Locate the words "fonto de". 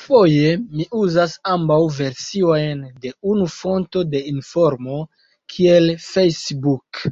3.58-4.24